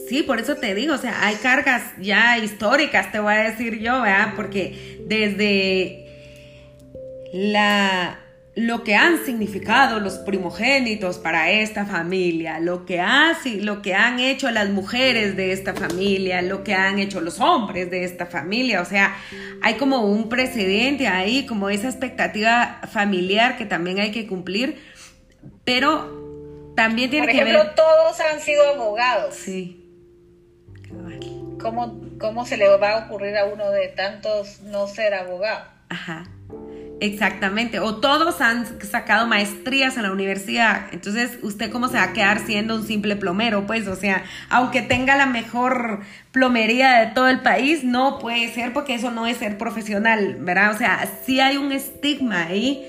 [0.07, 3.79] Sí, por eso te digo, o sea, hay cargas ya históricas, te voy a decir
[3.79, 4.33] yo, ¿verdad?
[4.35, 6.05] Porque desde
[7.33, 8.22] la
[8.55, 13.03] lo que han significado los primogénitos para esta familia, lo que,
[13.59, 17.89] lo que han hecho las mujeres de esta familia, lo que han hecho los hombres
[17.89, 18.81] de esta familia.
[18.81, 19.15] O sea,
[19.61, 24.77] hay como un precedente ahí, como esa expectativa familiar que también hay que cumplir,
[25.63, 27.55] pero también tiene que ver...
[27.55, 29.33] Por ejemplo, todos han sido abogados.
[29.33, 29.79] Sí.
[31.59, 35.65] ¿Cómo, ¿Cómo se le va a ocurrir a uno de tantos no ser abogado?
[35.89, 36.29] Ajá.
[37.03, 42.13] Exactamente, o todos han sacado maestrías en la universidad, entonces usted cómo se va a
[42.13, 45.99] quedar siendo un simple plomero, pues, o sea, aunque tenga la mejor
[46.31, 50.73] plomería de todo el país, no puede ser porque eso no es ser profesional, ¿verdad?
[50.73, 52.87] O sea, sí hay un estigma ahí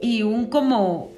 [0.00, 1.12] y un como,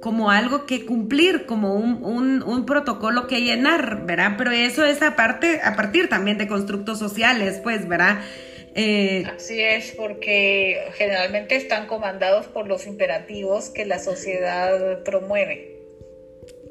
[0.00, 4.34] como algo que cumplir, como un, un, protocolo que llenar, ¿verdad?
[4.38, 8.20] Pero eso es aparte, a partir también de constructos sociales, pues, ¿verdad?
[8.80, 15.80] Eh, Así es, porque generalmente están comandados por los imperativos que la sociedad promueve.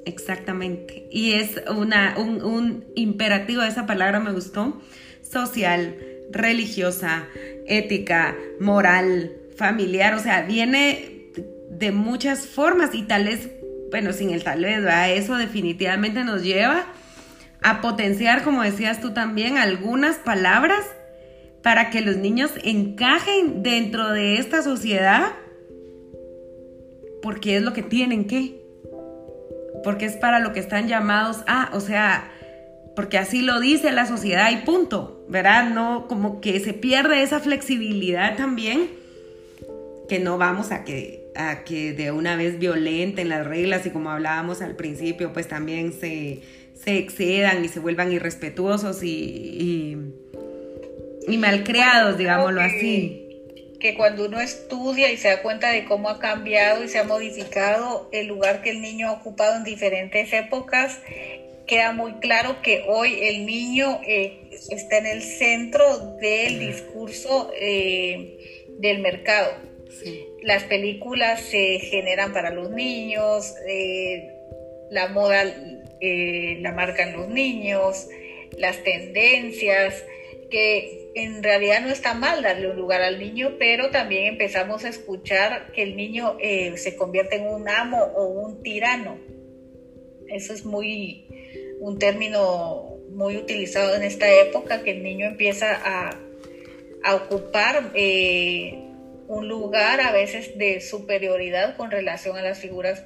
[0.05, 1.05] Exactamente.
[1.11, 4.81] Y es una, un, un imperativo, esa palabra me gustó,
[5.21, 5.97] social,
[6.31, 7.27] religiosa,
[7.65, 11.33] ética, moral, familiar, o sea, viene
[11.69, 13.49] de muchas formas y tal vez,
[13.91, 16.85] bueno, sin el tal vez, eso definitivamente nos lleva
[17.61, 20.85] a potenciar, como decías tú también, algunas palabras
[21.67, 25.33] para que los niños encajen dentro de esta sociedad,
[27.21, 28.61] porque es lo que tienen que,
[29.83, 32.31] porque es para lo que están llamados a, o sea,
[32.95, 35.69] porque así lo dice la sociedad y punto, ¿verdad?
[35.69, 38.89] No, como que se pierde esa flexibilidad también,
[40.07, 44.09] que no vamos a que, a que de una vez violenten las reglas y como
[44.09, 46.43] hablábamos al principio, pues también se,
[46.81, 50.26] se excedan y se vuelvan irrespetuosos y y
[51.35, 53.25] malcriados, digámoslo así.
[53.81, 57.03] Que cuando uno estudia y se da cuenta de cómo ha cambiado y se ha
[57.03, 60.99] modificado el lugar que el niño ha ocupado en diferentes épocas,
[61.67, 68.65] queda muy claro que hoy el niño eh, está en el centro del discurso eh,
[68.79, 69.51] del mercado.
[70.41, 74.33] Las películas se generan para los niños, eh,
[74.89, 75.43] la moda
[75.99, 78.07] la marcan los niños,
[78.57, 80.05] las tendencias,
[80.49, 84.89] que en realidad no está mal darle un lugar al niño, pero también empezamos a
[84.89, 89.17] escuchar que el niño eh, se convierte en un amo o un tirano.
[90.27, 91.25] Eso es muy
[91.79, 96.19] un término muy utilizado en esta época, que el niño empieza a,
[97.15, 98.77] ocupar eh,
[99.27, 103.05] un lugar a veces de superioridad con relación a las figuras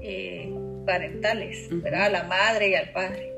[0.00, 0.50] eh,
[0.86, 2.06] parentales, ¿verdad?
[2.06, 3.32] A la madre y al padre.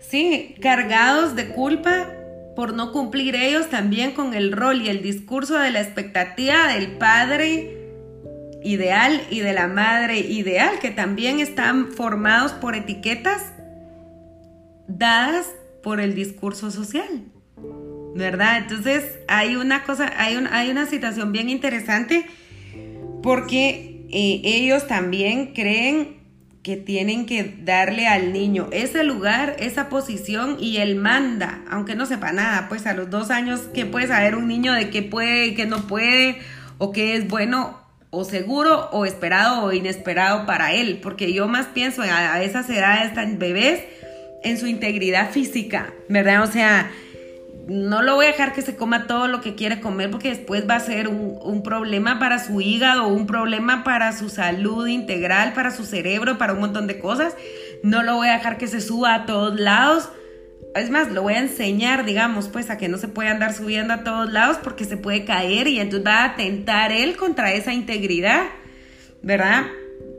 [0.00, 2.21] Sí, cargados de culpa
[2.54, 6.98] por no cumplir ellos también con el rol y el discurso de la expectativa del
[6.98, 7.78] padre
[8.62, 13.52] ideal y de la madre ideal, que también están formados por etiquetas
[14.86, 15.46] dadas
[15.82, 17.24] por el discurso social.
[18.14, 18.58] ¿Verdad?
[18.58, 22.26] Entonces hay una cosa, hay, hay una situación bien interesante
[23.22, 26.21] porque eh, ellos también creen
[26.62, 32.06] que tienen que darle al niño ese lugar, esa posición y él manda, aunque no
[32.06, 35.46] sepa nada, pues a los dos años, ¿qué puede saber un niño de qué puede
[35.46, 36.38] y qué no puede?
[36.78, 41.00] ¿O qué es bueno o seguro o esperado o inesperado para él?
[41.02, 43.80] Porque yo más pienso a, esas edades están bebés
[44.44, 46.44] en su integridad física, ¿verdad?
[46.44, 46.92] O sea,
[47.66, 50.68] no lo voy a dejar que se coma todo lo que quiere comer porque después
[50.68, 55.70] va a ser un, problema para su hígado, un problema para su salud integral, para
[55.70, 57.36] su cerebro, para un montón de cosas.
[57.84, 60.08] No lo voy a dejar que se suba a todos lados.
[60.74, 63.94] es más, lo voy a enseñar, digamos, pues a que no se puede andar subiendo
[63.94, 67.72] a todos lados porque se puede caer y entonces va a atentar él contra esa
[67.72, 68.46] integridad,
[69.22, 69.66] ¿verdad?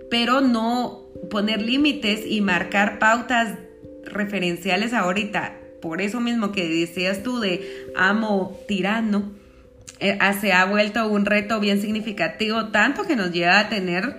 [0.09, 3.57] Pero no poner límites y marcar pautas
[4.05, 5.62] referenciales ahorita.
[5.83, 9.33] Por eso mismo que decías tú de amo tirano,
[9.99, 14.15] eh, se ha vuelto un reto bien significativo, tanto que nos lleva a tener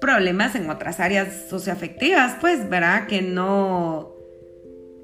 [0.00, 3.06] problemas en otras áreas socioafectivas, pues, ¿verdad?
[3.06, 4.12] Que no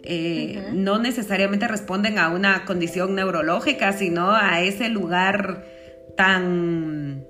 [0.03, 5.65] eh, no necesariamente responden a una condición neurológica, sino a ese lugar
[6.17, 7.25] tan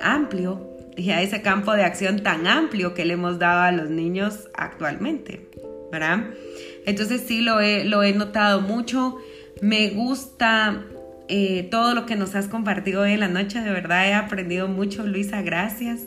[0.00, 3.90] amplio y a ese campo de acción tan amplio que le hemos dado a los
[3.90, 5.48] niños actualmente,
[5.90, 6.26] ¿verdad?
[6.88, 9.18] Entonces sí lo he, lo he notado mucho,
[9.60, 10.86] me gusta
[11.28, 14.68] eh, todo lo que nos has compartido hoy en la noche, de verdad he aprendido
[14.68, 16.00] mucho, Luisa, gracias.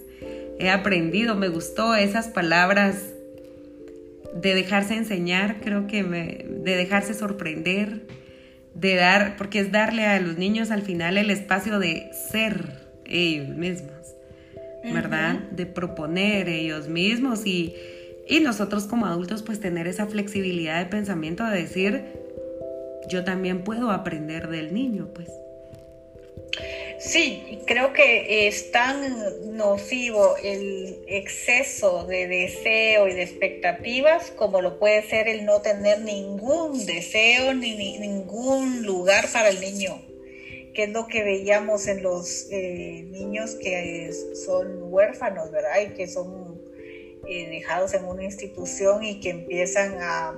[0.57, 3.13] He aprendido, me gustó esas palabras
[4.34, 8.07] de dejarse enseñar, creo que me, de dejarse sorprender,
[8.73, 13.49] de dar, porque es darle a los niños al final el espacio de ser ellos
[13.49, 14.15] mismos,
[14.84, 15.36] ¿verdad?
[15.51, 17.75] De proponer ellos mismos y,
[18.28, 22.03] y nosotros como adultos pues tener esa flexibilidad de pensamiento de decir,
[23.07, 25.30] yo también puedo aprender del niño, pues.
[26.99, 34.78] Sí, creo que es tan nocivo el exceso de deseo y de expectativas como lo
[34.78, 39.99] puede ser el no tener ningún deseo ni, ningún lugar para el niño,
[40.76, 44.11] que es lo que veíamos en los eh, niños que
[44.45, 45.82] son huérfanos, ¿verdad?
[45.88, 46.51] Y que son
[47.49, 50.34] dejados en una institución y que empiezan a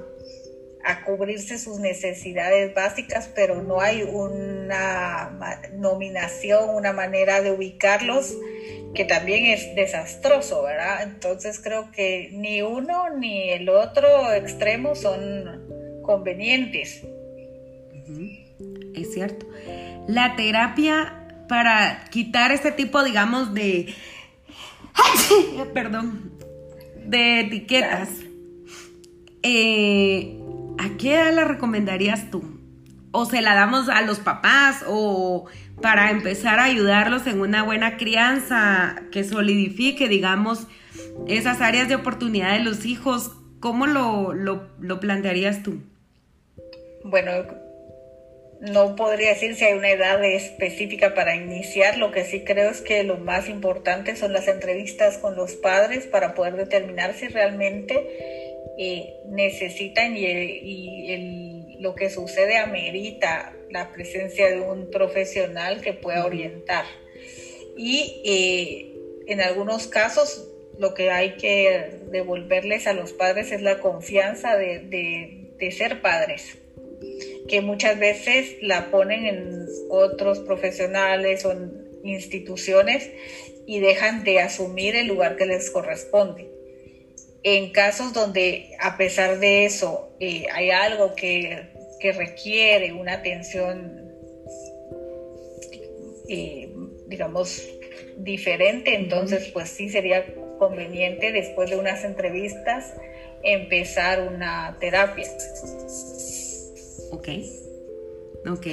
[0.84, 8.36] a cubrirse sus necesidades básicas, pero no hay una nominación, una manera de ubicarlos
[8.94, 11.04] que también es desastroso, ¿verdad?
[11.04, 17.02] Entonces creo que ni uno ni el otro extremo son convenientes.
[18.94, 19.48] Es cierto.
[20.08, 23.94] La terapia para quitar este tipo, digamos, de...
[25.74, 26.33] Perdón,
[27.06, 28.10] de etiquetas.
[29.42, 30.40] Eh,
[30.78, 32.44] ¿a qué edad la recomendarías tú?
[33.12, 35.46] ¿O se la damos a los papás o
[35.82, 40.68] para empezar a ayudarlos en una buena crianza que solidifique, digamos,
[41.28, 43.32] esas áreas de oportunidad de los hijos?
[43.60, 45.80] ¿Cómo lo, lo, plantearías tú?
[47.06, 47.32] Bueno,
[48.60, 51.98] no podría decir si hay una edad específica para iniciar.
[51.98, 56.06] Lo que sí creo es que lo más importante son las entrevistas con los padres
[56.06, 64.62] para poder determinar si realmente eh, necesitan y, lo que sucede amerita la presencia de
[64.62, 66.86] un profesional que pueda orientar.
[67.76, 68.94] Y eh,
[69.28, 70.48] en algunos casos
[70.80, 74.80] lo que hay que devolverles a los padres es la confianza de,
[75.60, 76.58] de ser padres,
[77.48, 81.72] que muchas veces la ponen en otros profesionales o en
[82.04, 83.10] instituciones
[83.66, 86.54] y dejan de asumir el lugar que les corresponde
[87.44, 91.72] en casos donde a pesar de eso eh, hay algo que,
[92.18, 94.12] requiere una atención,
[96.28, 96.70] eh,
[97.08, 97.66] digamos,
[98.18, 100.26] diferente, entonces pues sí sería
[100.60, 102.94] conveniente después de unas entrevistas
[103.42, 105.30] empezar una terapia.
[107.14, 107.30] Ok,
[108.50, 108.68] ok.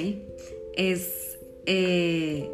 [0.75, 1.37] Es,
[1.67, 2.49] eh,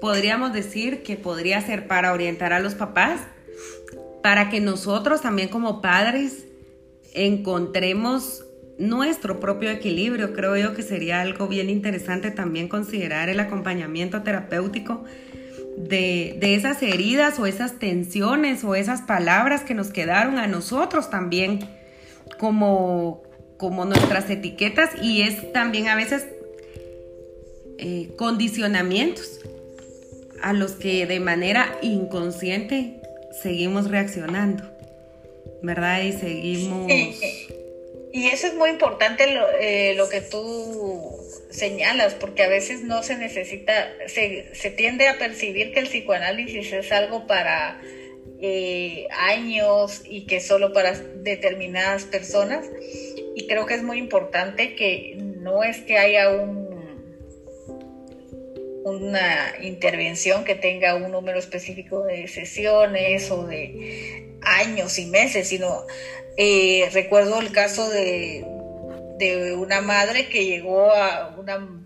[0.00, 3.20] podríamos decir que podría ser para orientar a los papás
[4.24, 6.46] para que nosotros también como padres
[7.14, 8.44] encontremos
[8.76, 10.32] nuestro propio equilibrio.
[10.32, 15.04] Creo yo que sería algo bien interesante también considerar el acompañamiento terapéutico
[15.76, 21.60] de, esas heridas o esas tensiones o esas palabras que nos quedaron a nosotros también
[22.38, 23.25] como,
[23.56, 26.26] como nuestras etiquetas y es también a veces
[27.78, 29.40] eh, condicionamientos
[30.42, 33.00] a los que de manera inconsciente
[33.42, 34.64] seguimos reaccionando,
[35.62, 36.02] ¿verdad?
[36.02, 36.90] Y seguimos...
[38.12, 41.12] Y eso es muy importante lo, eh, lo, que tú
[41.50, 46.72] señalas, porque a veces no se necesita, se, se tiende a percibir que el psicoanálisis
[46.72, 47.78] es algo para
[48.40, 52.66] eh, años y que solo para determinadas personas.
[53.34, 56.66] Y creo que es muy importante que no es que haya un
[58.86, 65.84] una intervención que tenga un número específico de sesiones o de años y meses, sino
[66.36, 68.44] eh, recuerdo el caso de,
[69.58, 71.85] una madre que llegó a una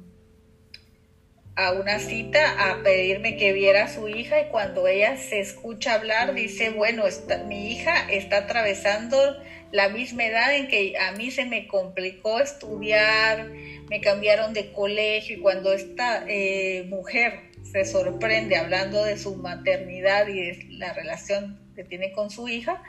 [1.60, 5.92] a una cita a pedirme que viera a su hija y cuando ella se escucha
[5.92, 7.04] hablar dice, bueno,
[7.46, 9.36] mi hija está atravesando
[9.70, 13.50] la misma edad en que a mí se me complicó estudiar,
[13.90, 20.28] me cambiaron de colegio y cuando esta eh, mujer se sorprende hablando de su maternidad
[20.28, 22.82] y de la relación que tiene con su hija,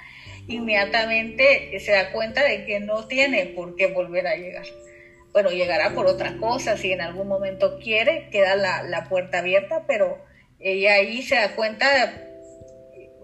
[0.47, 4.65] inmediatamente se da cuenta de que no tiene por qué volver a llegar.
[5.31, 9.85] Bueno, llegará por otra cosa, si en algún momento quiere, queda la, la puerta abierta,
[9.87, 10.17] pero
[10.59, 11.87] ella ahí se da cuenta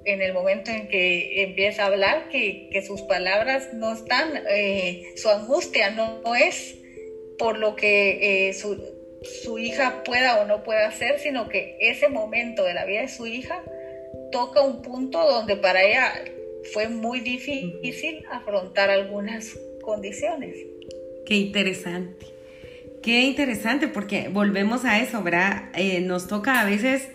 [0.07, 5.03] en el momento en que empieza a hablar que, que sus palabras no están, eh,
[5.17, 6.77] su angustia no, es
[7.37, 8.81] por lo que eh, su,
[9.43, 13.09] su, hija pueda o no pueda hacer, sino que ese momento de la vida de
[13.09, 13.61] su hija
[14.31, 16.13] toca un punto donde para ella
[16.71, 20.55] fue muy difícil afrontar algunas condiciones.
[21.27, 22.25] Qué interesante.
[23.03, 25.63] Qué interesante porque volvemos a eso, ¿verdad?
[25.73, 27.09] Eh, nos toca a veces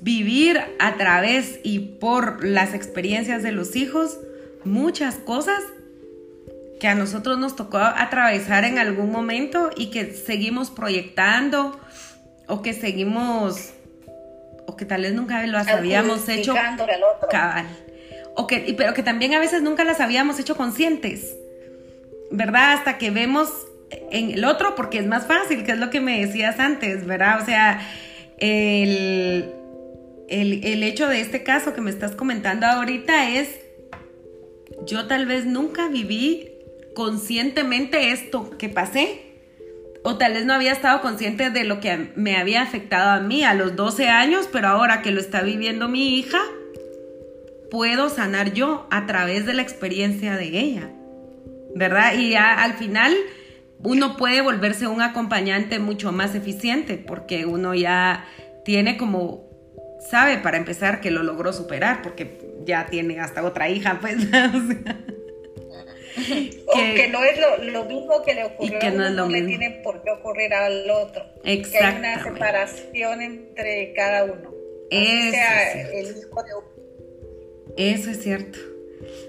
[0.00, 4.18] vivir a través y por las experiencias de los hijos
[4.64, 5.62] muchas cosas
[6.80, 11.78] que a nosotros nos tocó atravesar en algún momento y que seguimos proyectando
[12.48, 13.74] o que seguimos
[14.66, 16.54] o que tal vez nunca lo habíamos hecho
[17.30, 17.66] cabal
[18.36, 21.36] o que pero que también a veces nunca las habíamos hecho conscientes
[22.36, 23.50] verdad hasta que vemos
[24.10, 27.40] en el otro porque es más fácil que es lo que me decías antes verdad
[27.40, 27.80] o sea
[28.38, 29.52] el
[30.28, 33.48] el, hecho de este caso que me estás comentando ahorita es,
[34.86, 36.50] yo tal vez nunca viví
[36.94, 39.20] conscientemente esto que pasé,
[40.02, 43.42] o tal vez no había estado consciente de lo que me había afectado a mí
[43.42, 46.40] a los 12 años, pero ahora que lo está viviendo mi hija,
[47.70, 50.90] puedo sanar yo a través de la experiencia de ella,
[51.74, 52.14] ¿verdad?
[52.14, 53.14] Y ya al final
[53.82, 58.26] uno puede volverse un acompañante mucho más eficiente porque uno ya
[58.64, 59.44] tiene como
[60.00, 64.16] sabe para empezar que lo logró superar porque ya tiene hasta otra hija, pues.
[66.66, 67.38] o, que, no es
[67.72, 70.88] lo, mismo que le ocurrió que no, a uno, le tiene por qué ocurrir al
[70.90, 71.24] otro.
[71.42, 74.52] Que hay una separación entre cada uno.
[74.90, 75.36] Eso,
[75.92, 76.28] es
[77.76, 78.58] Eso es cierto.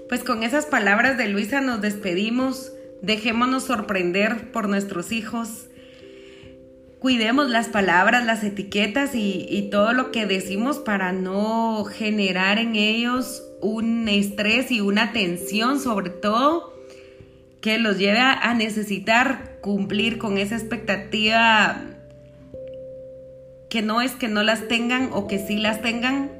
[0.08, 2.72] Pues con esas palabras de Luisa nos despedimos.
[3.02, 5.66] Dejémonos sorprender por nuestros hijos
[7.06, 13.44] cuidemos las palabras, las etiquetas y, todo lo que decimos para no generar en ellos
[13.60, 16.74] un estrés y una tensión sobre todo
[17.60, 21.80] que los lleve a, necesitar cumplir con esa expectativa
[23.70, 26.32] que no es que no las tengan o que sí las tengan,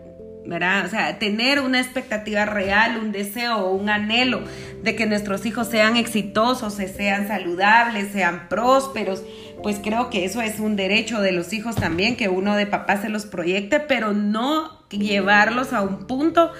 [0.46, 0.86] ¿verdad?
[0.86, 4.42] O sea, tener una expectativa real, un deseo un anhelo
[4.82, 9.24] de que nuestros hijos sean exitosos, sean saludables, sean prósperos,
[9.62, 13.00] pues creo que eso es un derecho de los hijos también, que uno de papá
[13.00, 16.52] se los proyecte, pero no llevarlos a un punto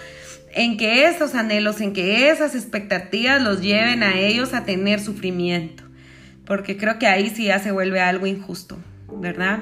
[0.53, 5.84] en que esos anhelos, en que esas expectativas los lleven a ellos a tener sufrimiento,
[6.45, 8.78] porque creo que ahí sí ya se vuelve algo injusto,
[9.12, 9.61] ¿verdad?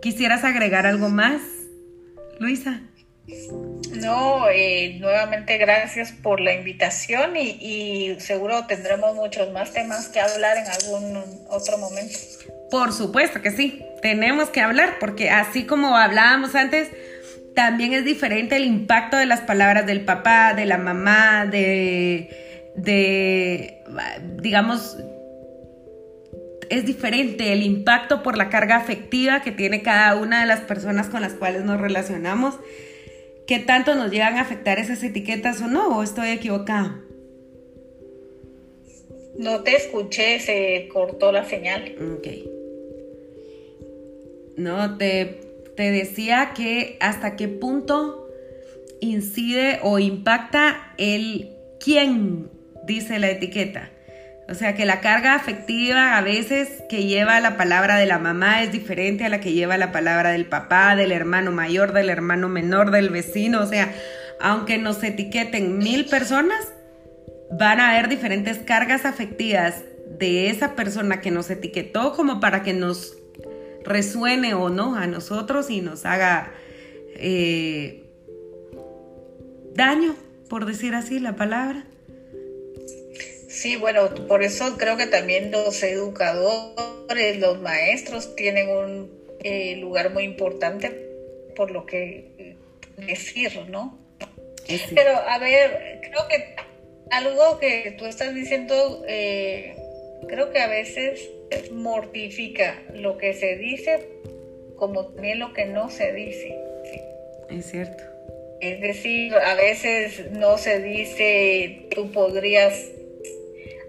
[0.00, 1.42] ¿Quisieras agregar algo más,
[2.40, 2.80] Luisa?
[4.00, 10.56] No, eh, nuevamente gracias por la invitación y, seguro tendremos muchos más temas que hablar
[10.56, 12.18] en algún otro momento.
[12.70, 16.88] Por supuesto que sí, tenemos que hablar porque así como hablábamos antes,
[17.54, 23.82] también es diferente el impacto de las palabras del papá, de la mamá, de, de
[24.36, 24.96] digamos,
[26.70, 31.08] es diferente el impacto por la carga afectiva que tiene cada una de las personas
[31.08, 32.58] con las cuales nos relacionamos
[33.46, 37.00] qué tanto nos llegan a afectar esas etiquetas o no, o estoy equivocada.
[39.38, 41.94] No te escuché, se cortó la señal.
[42.18, 42.28] Ok.
[44.56, 45.40] No, te,
[45.76, 48.28] te decía que hasta qué punto
[49.00, 52.50] incide o impacta el quién
[52.84, 53.90] dice la etiqueta.
[54.48, 58.62] O sea que la carga afectiva a veces que lleva la palabra de la mamá
[58.62, 62.48] es diferente a la que lleva la palabra del papá, del hermano mayor, del hermano
[62.48, 63.60] menor, del vecino.
[63.60, 63.92] O sea,
[64.40, 66.72] aunque nos etiqueten mil personas,
[67.50, 69.84] van a haber diferentes cargas afectivas
[70.18, 73.18] de esa persona que nos etiquetó como para que nos
[73.84, 76.52] resuene o no a nosotros y nos haga
[77.16, 78.10] eh,
[79.74, 80.14] daño,
[80.48, 81.84] por decir así la palabra.
[83.58, 89.10] Sí, bueno, por eso creo que también los educadores, los maestros tienen un
[89.42, 90.92] eh, lugar muy importante
[91.56, 92.54] por lo que
[92.96, 93.98] decir, ¿no?
[94.94, 96.54] Pero a ver, creo que
[97.10, 99.74] algo que tú estás diciendo, eh,
[100.28, 101.28] creo que a veces
[101.72, 104.06] mortifica lo que se dice
[104.76, 106.56] como también lo que no se dice.
[107.50, 108.04] Es cierto.
[108.60, 112.92] Es decir, a veces no se dice tú podrías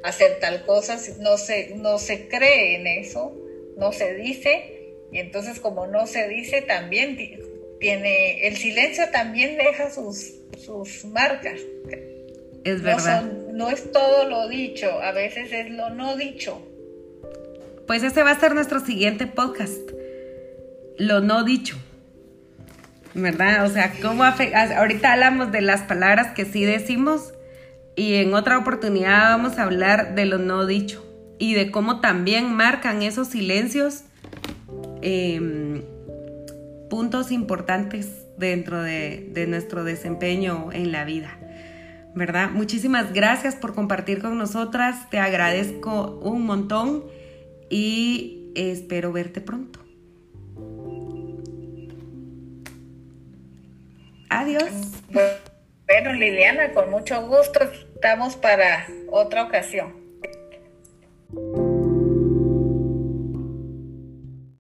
[0.04, 3.36] hacer tal cosa, no se, no se cree en eso,
[3.78, 7.18] no se dice, y entonces como no se dice, también
[7.80, 11.60] tiene, el silencio también deja sus, sus marcas.
[12.64, 13.24] Es verdad.
[13.54, 16.62] No, es todo lo dicho, a veces es lo no dicho.
[17.88, 19.92] Pues ese va a ser nuestro siguiente podcast,
[20.98, 21.78] lo no dicho.
[23.16, 23.66] ¿Verdad?
[23.66, 27.34] O sea, ¿cómo ahorita hablamos de las palabras que sí decimos
[28.00, 31.06] y en otra oportunidad vamos a hablar de lo no dicho
[31.38, 34.04] y de cómo también marcan esos silencios
[35.02, 35.84] em,
[36.90, 41.38] puntos importantes dentro de, de nuestro desempeño en la vida.
[42.16, 42.52] ¿verdad?
[42.52, 47.04] Muchísimas gracias por compartir con nosotras, te agradezco un montón
[47.70, 49.80] y espero verte pronto.
[54.30, 54.72] Adiós.
[55.12, 57.60] Bueno, Liliana, con mucho gusto
[58.02, 59.94] Estamos para otra ocasión.